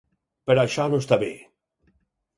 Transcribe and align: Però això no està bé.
Però 0.49 0.63
això 0.69 0.87
no 0.93 1.01
està 1.05 1.21
bé. 1.27 1.31